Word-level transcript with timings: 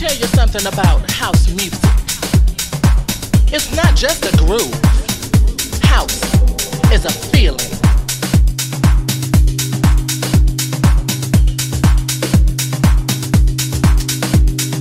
tell 0.00 0.16
you 0.16 0.26
something 0.28 0.66
about 0.66 1.10
house 1.10 1.46
music. 1.48 1.90
It's 3.52 3.70
not 3.76 3.94
just 3.94 4.24
a 4.24 4.34
groove. 4.38 4.72
House 5.82 6.22
is 6.90 7.04
a 7.04 7.10
feeling. 7.10 7.60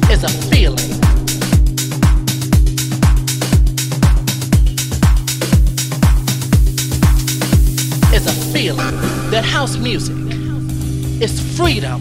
Is 0.09 0.23
a 0.23 0.29
feeling. 0.47 0.89
Is 8.13 8.25
a 8.25 8.53
feeling 8.53 9.31
that 9.31 9.43
house 9.43 9.75
music 9.75 10.15
is 11.21 11.57
freedom 11.57 11.99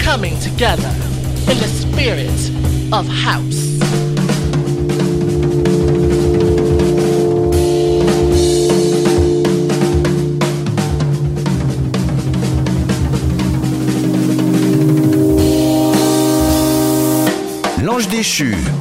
coming 0.00 0.36
together 0.40 1.07
in 1.50 1.58
the 1.58 1.66
spirit 1.66 2.28
of 2.92 3.08
house. 3.08 3.64
L'ange 17.82 18.08
déchu. 18.08 18.77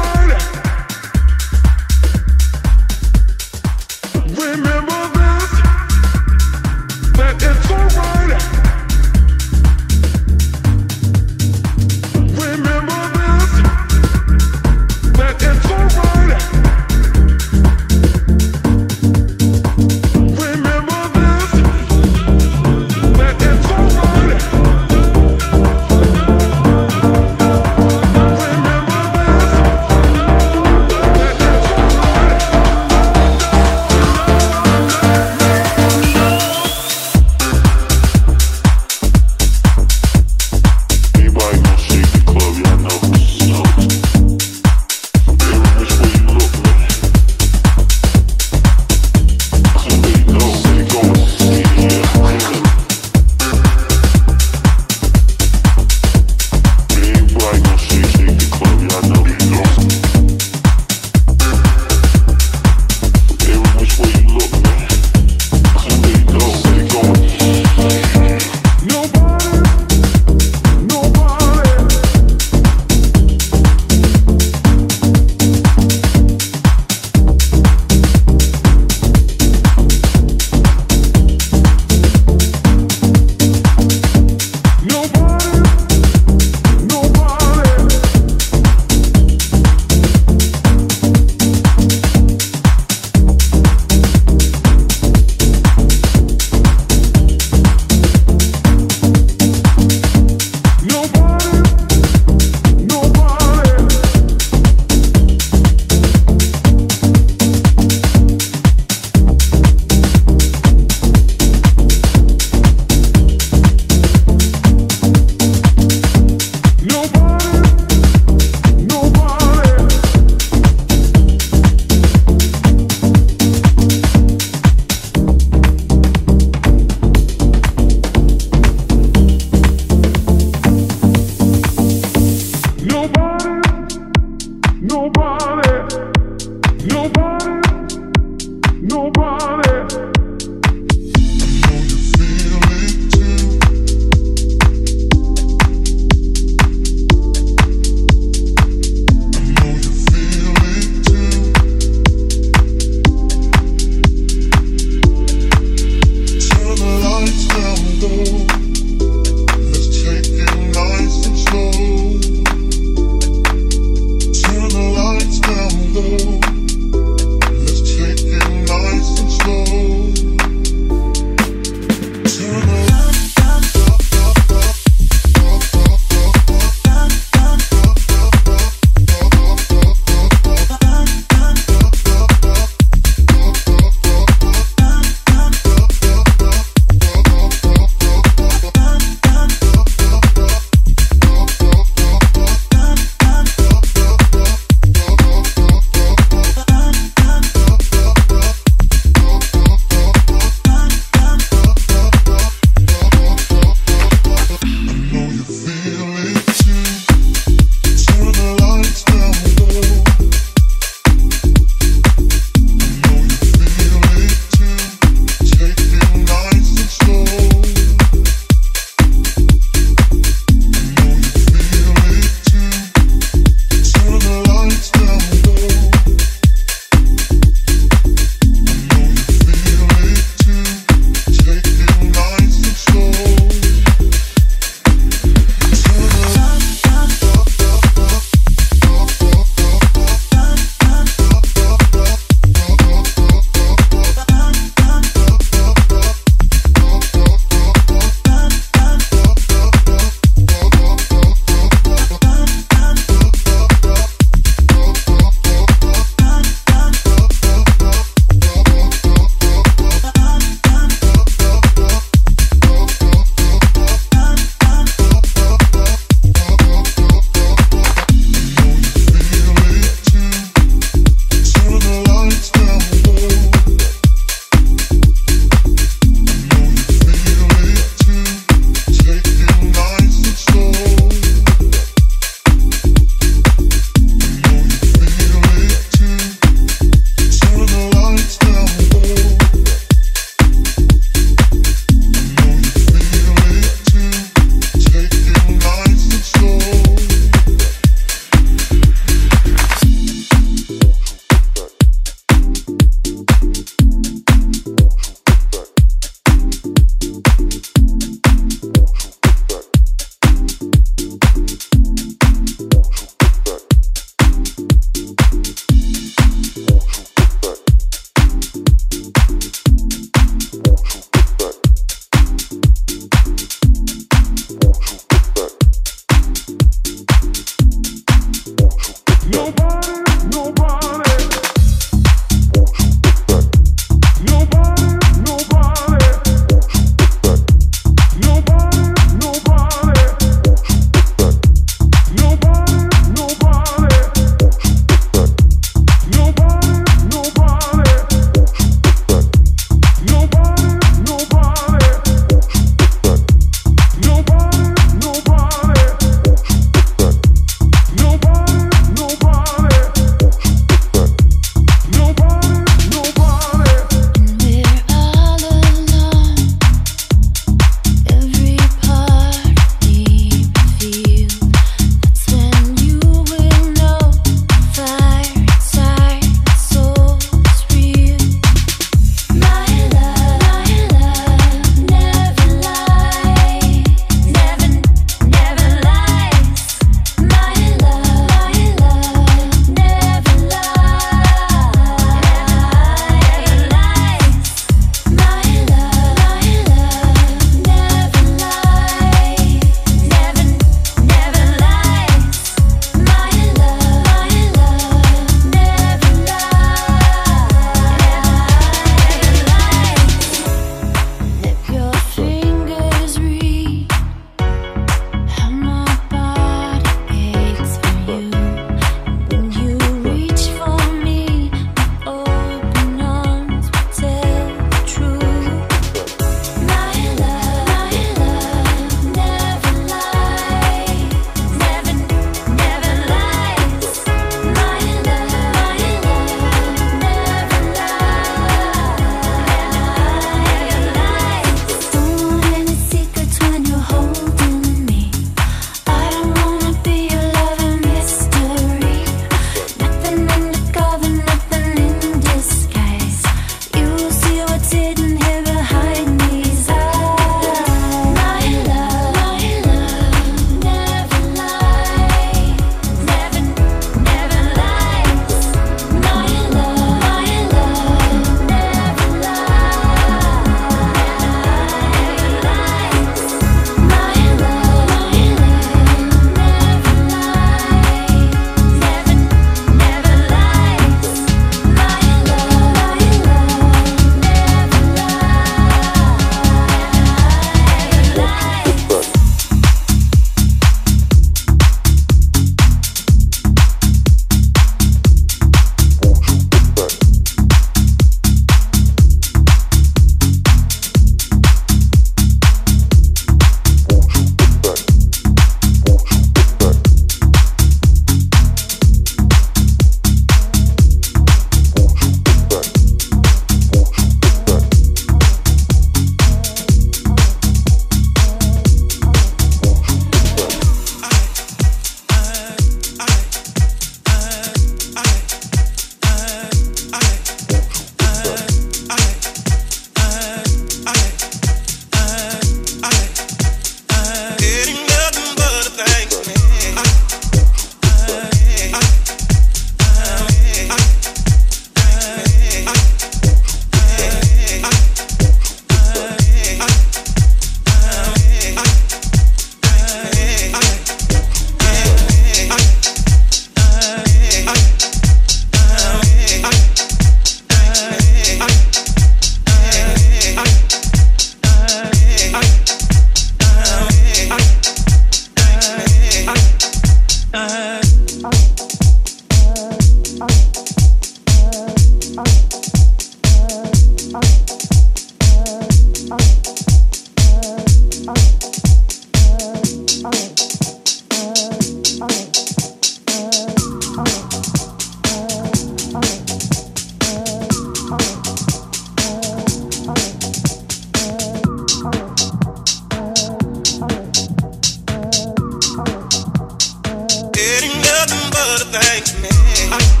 You're 598.43 598.57
coming 598.57 600.00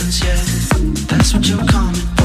happens, 0.00 0.24
yeah. 0.24 1.06
That's 1.06 1.34
what 1.34 1.48
you're 1.48 1.64
coming. 1.66 2.19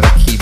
gotta 0.00 0.18
keep 0.18 0.35